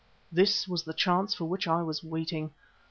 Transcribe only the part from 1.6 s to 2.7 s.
I was waiting.